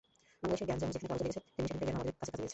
[0.41, 2.49] বাংলাদেশের জ্ঞান যেমন সেখানে কাজে লাগছে তেমনি সেখানকার জ্ঞানও আমাদের কাজে লাগছে।